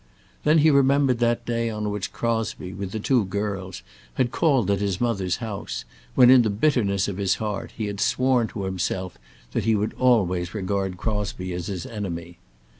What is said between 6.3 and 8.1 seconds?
in the bitterness of his heart, he had